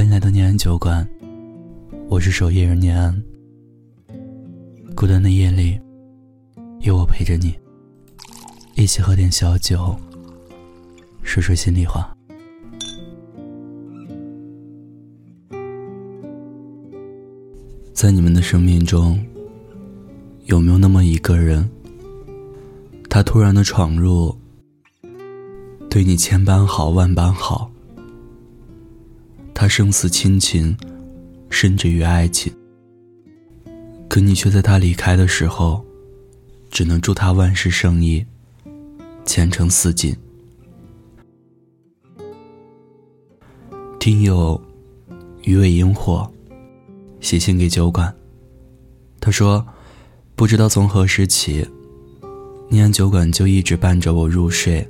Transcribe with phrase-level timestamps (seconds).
[0.00, 1.06] 欢迎来到念安酒馆，
[2.08, 3.22] 我是守夜人念安。
[4.96, 5.78] 孤单的夜里，
[6.80, 7.54] 有我陪着你，
[8.76, 9.94] 一起喝点小酒，
[11.22, 12.16] 说说心里话。
[17.92, 19.22] 在你们的生命中，
[20.46, 21.70] 有没有那么一个人，
[23.10, 24.34] 他突然的闯入，
[25.90, 27.69] 对你千般好万般好，
[29.60, 30.74] 他胜似亲情，
[31.50, 32.50] 甚至于爱情，
[34.08, 35.84] 可你却在他离开的时候，
[36.70, 38.24] 只能祝他万事胜意，
[39.26, 40.16] 前程似锦。
[43.98, 44.58] 听友
[45.42, 46.26] 鱼尾萤火。
[47.20, 48.16] 写信给酒馆。
[49.20, 49.62] 他说
[50.34, 51.68] ：“不知道从何时起，
[52.70, 54.88] 念安酒馆就一直伴着我入睡。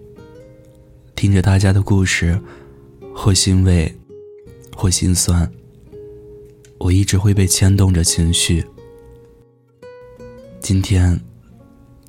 [1.16, 2.41] 听着大家的故事，
[3.12, 3.93] 或欣慰，
[4.80, 5.46] 或心酸，
[6.78, 8.64] 我一直会被牵动着情绪。
[10.59, 11.20] 今天，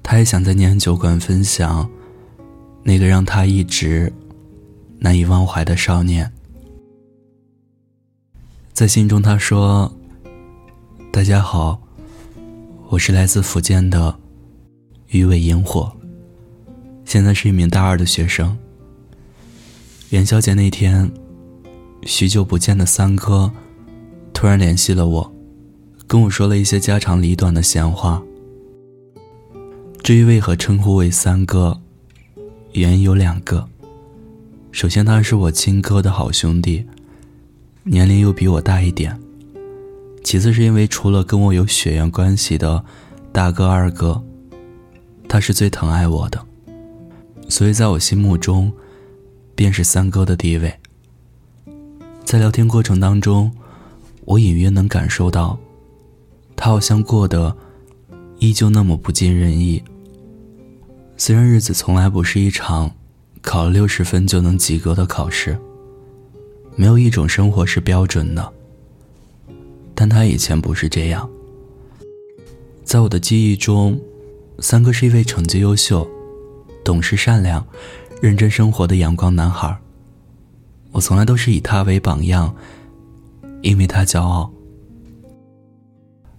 [0.02, 1.92] 他也想在念酒馆分享
[2.82, 4.10] 那个让他一直
[5.00, 6.32] 难以忘怀的少年。
[8.72, 9.94] 在信中，他说。”
[11.12, 11.78] 大家好，
[12.88, 14.18] 我是来自福建的
[15.08, 15.92] 鱼尾萤火，
[17.04, 18.58] 现在是一名大二的学生。
[20.12, 21.12] 元宵节那天，
[22.04, 23.52] 许久不见的三哥
[24.34, 25.34] 突然联系了我，
[26.08, 28.22] 跟我说了一些家长里短的闲话。
[30.02, 31.80] 至于为何称呼为三哥，
[32.74, 33.68] 原因有两个。
[34.72, 36.84] 首先，他是我亲哥的好兄弟，
[37.84, 39.20] 年龄又比我大一点。
[40.24, 42.84] 其次是因为除了跟我有血缘关系的
[43.32, 44.24] 大哥、二哥，
[45.28, 46.44] 他是最疼爱我的，
[47.48, 48.72] 所以在我心目中，
[49.54, 50.74] 便是三哥的地位。
[52.32, 53.52] 在聊天过程当中，
[54.24, 55.60] 我隐约能感受到，
[56.56, 57.54] 他好像过得
[58.40, 59.84] 依旧那么不尽人意。
[61.18, 62.90] 虽然日子从来不是一场
[63.42, 65.60] 考了六十分就能及格的考试，
[66.78, 68.54] 没有一种生活是标准的。
[69.94, 71.30] 但他以前不是这样。
[72.86, 74.00] 在我的记忆中，
[74.60, 76.10] 三哥是一位成绩优秀、
[76.82, 77.68] 懂事、善良、
[78.22, 79.78] 认真生活的阳光男孩。
[80.92, 82.54] 我从来都是以他为榜样，
[83.62, 84.52] 因为他骄傲。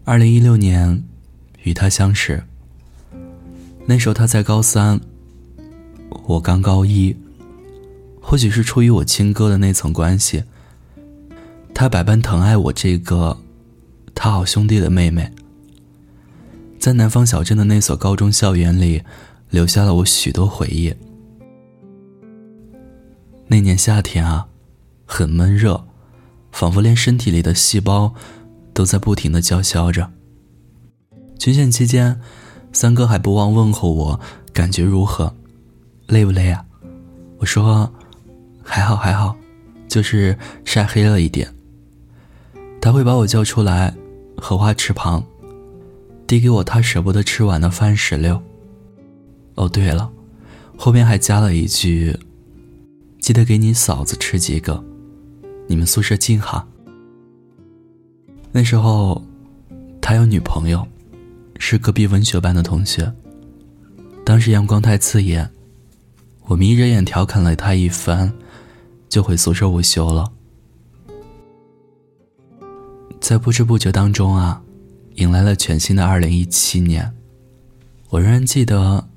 [0.04, 1.02] 二零一六年，
[1.62, 2.42] 与他相识。
[3.86, 5.00] 那时候他在高三，
[6.24, 7.16] 我刚高一。
[8.20, 10.44] 或许是出于我亲哥的那层关系。
[11.74, 13.36] 他百般疼爱我这个
[14.14, 15.32] 他好兄弟的妹妹，
[16.78, 19.02] 在南方小镇的那所高中校园里，
[19.50, 20.94] 留下了我许多回忆。
[23.52, 24.48] 那年夏天啊，
[25.04, 25.84] 很闷热，
[26.52, 28.14] 仿佛连身体里的细胞
[28.72, 30.10] 都在不停的叫嚣着。
[31.38, 32.18] 军训期间，
[32.72, 34.20] 三哥还不忘问候我
[34.54, 35.36] 感觉如何，
[36.06, 36.64] 累不累啊？
[37.40, 37.92] 我说
[38.62, 39.36] 还好还好，
[39.86, 41.54] 就是晒黑了一点。
[42.80, 43.94] 他会把我叫出来，
[44.38, 45.22] 荷花池旁，
[46.26, 48.42] 递给我他舍不得吃完的番石榴。
[49.56, 50.10] 哦，对了，
[50.78, 52.18] 后边还加了一句
[53.22, 54.84] ：“记得给你嫂子吃几个，
[55.68, 56.66] 你们宿舍近哈。”
[58.50, 59.22] 那时候，
[60.00, 60.84] 他有女朋友，
[61.56, 63.10] 是隔壁文学班的同学。
[64.24, 65.48] 当时阳光太刺眼，
[66.46, 68.30] 我眯着眼调侃了他一番，
[69.08, 70.30] 就回宿舍午休了。
[73.20, 74.60] 在不知不觉当中啊，
[75.14, 77.14] 迎来了全新的二零一七年。
[78.10, 79.08] 我仍然记得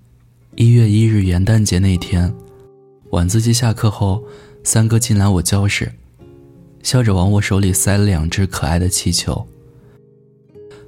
[0.55, 2.31] 一月一日元旦节那天，
[3.11, 4.23] 晚自习下课后，
[4.63, 5.93] 三哥进来我教室，
[6.81, 9.47] 笑着往我手里塞了两只可爱的气球，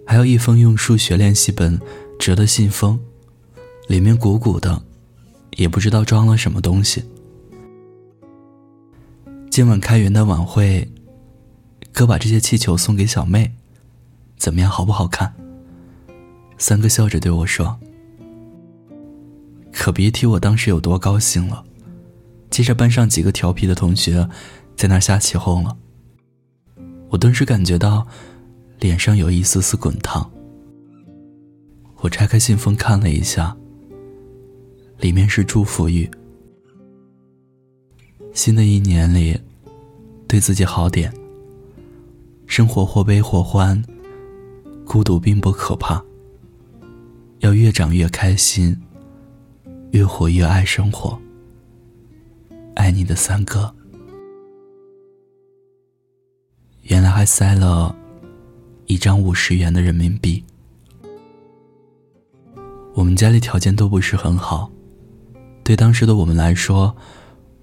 [0.06, 1.80] 还有一封用数学练习本
[2.20, 3.00] 折的信封，
[3.88, 4.82] 里面鼓鼓的，
[5.58, 7.04] 也不知道装了什么东西。
[9.50, 10.88] 今晚开元旦晚会。
[11.94, 13.52] 哥把这些气球送给小妹，
[14.38, 14.70] 怎么样？
[14.70, 15.34] 好不好看？
[16.60, 17.76] 三哥笑着对我说
[19.74, 21.64] ：“可别提我当时有多高兴了。”
[22.50, 24.28] 接着班上几个调皮的同学
[24.76, 25.78] 在那瞎起哄了，
[27.10, 28.08] 我顿时感觉到
[28.80, 30.32] 脸上有一丝丝滚烫。
[31.98, 33.56] 我拆开信封看了一下，
[35.00, 36.10] 里面是祝福语：
[38.34, 39.40] 新的一年里，
[40.28, 41.14] 对自己好点。
[42.46, 43.84] 生活或悲或欢，
[44.86, 46.02] 孤独并不可怕。
[47.40, 48.80] 要越长越开心，
[49.92, 51.20] 越活越爱生活。
[52.88, 53.76] 爱你的三哥。
[56.84, 57.94] 原来还塞了
[58.86, 60.42] 一张五十元的人民币。
[62.94, 64.72] 我们家里条件都不是很好，
[65.66, 66.96] 对当时的我们来说，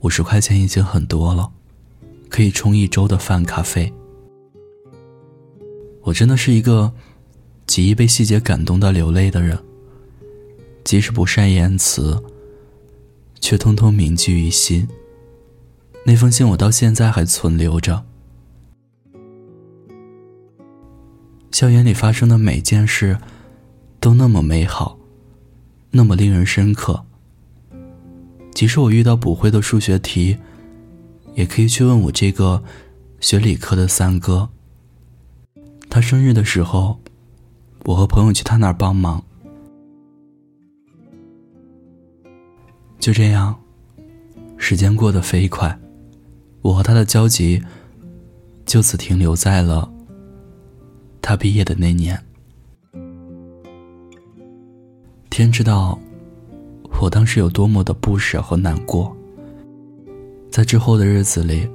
[0.00, 1.50] 五十块钱已经很多了，
[2.28, 3.90] 可以充一周的饭卡费。
[6.02, 6.92] 我真的是一个
[7.66, 9.58] 极易被细节感动到流泪的人，
[10.84, 12.22] 即使不善言辞，
[13.40, 14.86] 却通通铭记于心。
[16.06, 18.04] 那封信我到现在还存留着。
[21.50, 23.18] 校园里发生的每件事，
[24.00, 24.98] 都那么美好，
[25.90, 27.06] 那么令人深刻。
[28.52, 30.36] 即使我遇到不会的数学题，
[31.34, 32.62] 也可以去问我这个
[33.20, 34.50] 学理科的三哥。
[35.88, 37.00] 他生日的时候，
[37.84, 39.24] 我和朋友去他那儿帮忙。
[42.98, 43.58] 就这样，
[44.56, 45.78] 时间过得飞快，
[46.64, 47.62] 我和他的交集
[48.64, 49.86] 就此停留在了
[51.20, 52.18] 他毕业的那年。
[55.28, 55.98] 天知道，
[57.02, 59.14] 我当时有多么的不舍和难过。
[60.50, 61.68] 在之后的日子里，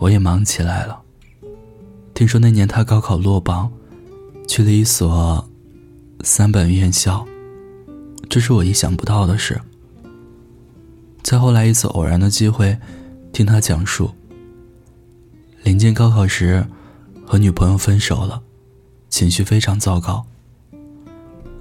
[0.00, 1.00] 我也忙起来了。
[2.12, 3.70] 听说那年他高考落榜，
[4.48, 5.48] 去了一所
[6.24, 7.24] 三本院校，
[8.28, 9.60] 这是我意想不到的事。
[11.22, 12.76] 再后来一次偶然的机会，
[13.32, 14.10] 听他讲述，
[15.62, 16.66] 临近高考时
[17.26, 18.42] 和女朋友分手了，
[19.08, 20.24] 情绪非常糟糕。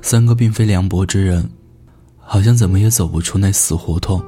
[0.01, 1.49] 三哥并非凉薄之人，
[2.17, 4.23] 好像怎么也走不出那死胡同，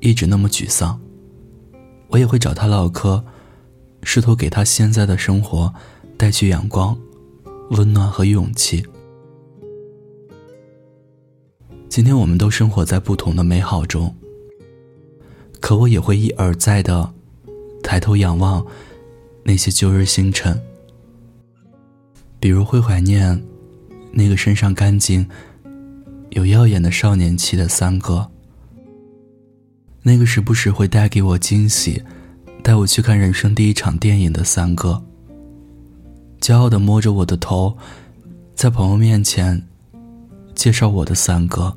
[0.00, 1.00] 一直那么沮丧。
[2.08, 3.22] 我也会找他唠嗑。
[4.02, 5.74] 试图给他现在的生活
[6.16, 6.96] 带去阳光、
[7.70, 8.86] 温暖和勇气。
[11.88, 14.14] 今天我们都生活在不同的美好中，
[15.60, 17.12] 可我也会一而再的
[17.82, 18.64] 抬头仰望
[19.44, 20.60] 那些旧日星辰，
[22.38, 23.42] 比如会怀念
[24.12, 25.28] 那个身上干净、
[26.30, 28.30] 有耀眼的少年气的三哥，
[30.02, 32.02] 那个时不时会带给我惊喜。
[32.62, 35.04] 带我去看人生第一场电影的三哥，
[36.40, 37.78] 骄傲的摸着我的头，
[38.56, 39.62] 在朋友面前
[40.52, 41.76] 介绍我的三哥。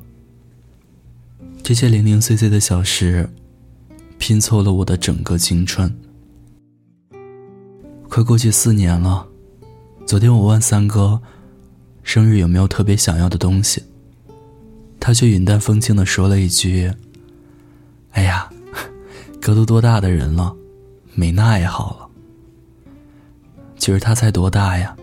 [1.62, 3.30] 这些零零碎碎的小事，
[4.30, 5.92] 拼凑了我的整个青春。
[8.08, 9.26] 快过去四年了，
[10.06, 11.20] 昨天我问三哥，
[12.04, 13.82] 生日有没有特别想要的东西，
[15.00, 16.92] 他却云淡风轻的说了一句
[18.14, 18.48] ：“哎呀，
[19.42, 20.54] 哥都多大的人了。”
[21.12, 22.08] 没那也好了。
[23.78, 24.96] 其实他才多大呀，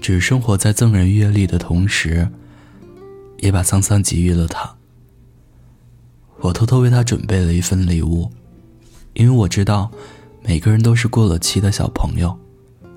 [0.00, 2.26] 只是生活在赠人阅历的同时，
[3.40, 4.74] 也把沧桑给予了他。
[6.40, 8.30] 我偷偷为他准备了一份礼物，
[9.16, 9.90] 因为我知道，
[10.42, 12.38] 每个人都是过了期的小朋友，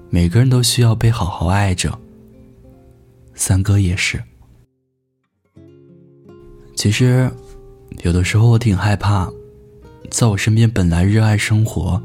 [0.09, 1.97] 每个人都需要被好好爱着。
[3.33, 4.21] 三哥也是。
[6.75, 7.31] 其实，
[8.03, 9.31] 有的时候我挺害怕，
[10.11, 12.01] 在我身边本来热爱生活。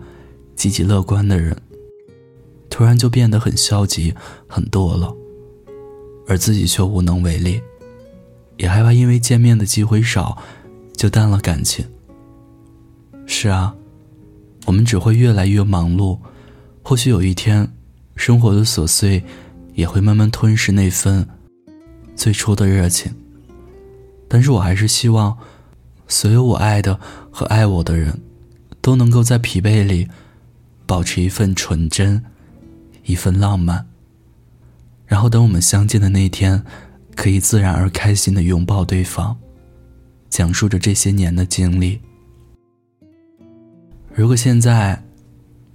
[0.55, 1.55] 积极乐观的人，
[2.71, 4.15] 突然就变得很消极、
[4.47, 5.13] 很多了，
[6.29, 7.61] 而自己却无能为力，
[8.57, 10.39] 也害怕因为见面的机会少，
[10.97, 11.85] 就淡了感情。
[13.27, 13.75] 是啊，
[14.65, 16.19] 我们只会越来越忙碌，
[16.83, 17.69] 或许有一天，
[18.17, 19.23] 生活的琐碎
[19.75, 21.27] 也会慢慢吞噬那份
[22.17, 23.13] 最初的热情。
[24.29, 25.37] 但是我还是希望，
[26.09, 26.99] 所有我爱的
[27.31, 28.21] 和爱我的人，
[28.81, 30.09] 都能够在疲惫里。
[30.87, 32.23] 保持一份纯真，
[33.05, 33.87] 一份浪漫。
[35.07, 36.63] 然后等我们相见的那天，
[37.17, 39.35] 可以自然而开心的拥抱对方，
[40.29, 42.03] 讲述着这些年的经历。
[44.15, 45.03] 如果现在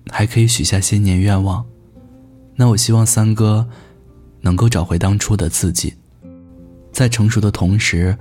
[0.10, 1.66] 还可以许下新年愿望，
[2.56, 3.68] 那我希望三哥
[4.42, 5.94] 能够找回当初的自己，
[6.92, 8.18] 在成熟的同时，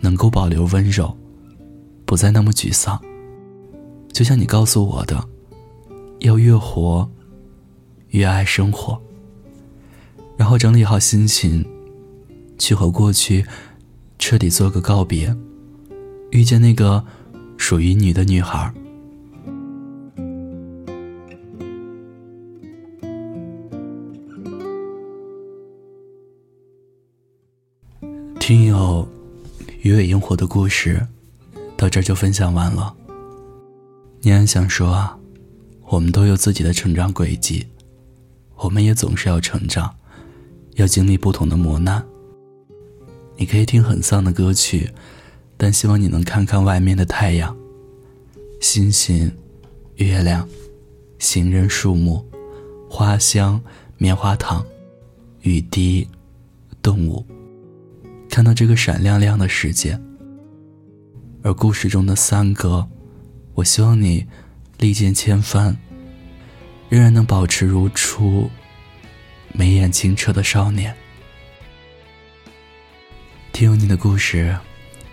[0.00, 1.16] 能够保留温柔，
[2.04, 3.00] 不再那么沮丧。
[4.12, 5.24] 就像你告诉我的。
[6.20, 7.08] 要越活，
[8.08, 9.00] 越爱生活。
[10.34, 11.62] 然后整理好心情，
[12.58, 13.44] 去和过去
[14.18, 15.36] 彻底做个告别，
[16.30, 17.04] 遇见那个
[17.58, 18.72] 属于你的女孩。
[28.46, 29.04] 听友
[29.80, 31.04] 鱼尾萤火的故事，
[31.76, 32.94] 到这就分享完了。
[34.20, 35.18] 你还想说啊？
[35.86, 37.66] 我们都有自己的成长轨迹，
[38.54, 39.92] 我们也总是要成长，
[40.76, 42.06] 要经历不同的磨难。
[43.36, 44.92] 你可以听很丧的歌曲，
[45.56, 47.56] 但希望你能看看外面的太阳、
[48.60, 49.28] 星星、
[49.96, 50.48] 月亮、
[51.18, 52.24] 行人、树木、
[52.88, 53.60] 花香、
[53.98, 54.64] 棉花糖、
[55.40, 56.06] 雨滴、
[56.80, 57.26] 动物，
[58.36, 59.98] 看到这个闪亮亮的世界。
[61.42, 62.86] 而故事中的三哥，
[63.54, 64.26] 我希望你
[64.76, 65.74] 历尽千帆，
[66.90, 68.50] 仍然能保持如初
[69.54, 70.94] 眉眼清澈的少年。
[73.54, 74.54] 听有你的故事，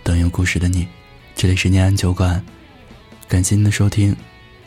[0.03, 0.86] 等有故事的你。
[1.34, 2.44] 这里是念安酒馆，
[3.30, 4.13] 感谢您的收听。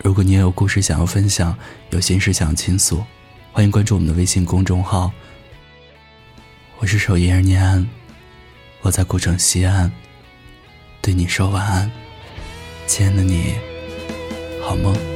[0.03, 1.55] 如果你也有故事想要分享，
[1.91, 3.05] 有心事想倾诉，
[3.53, 5.13] 欢迎关注我们的微信公众号。
[6.79, 7.87] 我是守夜人念安，
[8.87, 9.91] 我在古城西安，
[11.03, 11.91] 对你说晚安，
[12.87, 13.57] 亲爱的你，
[14.63, 15.16] 好梦。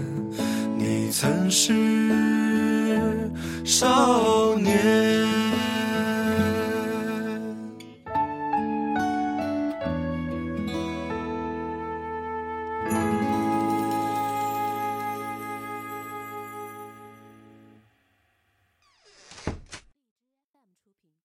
[1.11, 1.73] 曾是
[3.65, 5.10] 少年。